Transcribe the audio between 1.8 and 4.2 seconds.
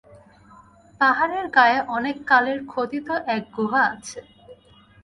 অনেক কালের খোদিত এক গুহা আছে।